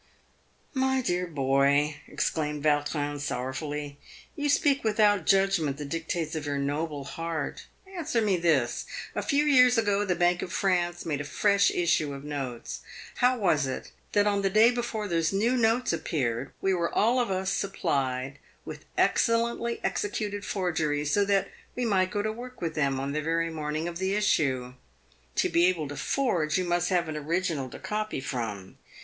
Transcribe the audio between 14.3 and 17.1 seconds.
the day before those new notes appeared we were